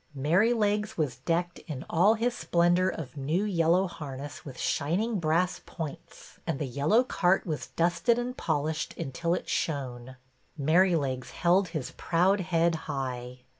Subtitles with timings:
[0.17, 4.43] Merrylegs was decked in all his splendor of 58 BETTY BAIRD'S VENTURES new yellow harness
[4.45, 10.15] with shining brass points, and the yellow cart was dusted and polished until it shone.
[10.59, 13.41] Merrylegs held his proud head high.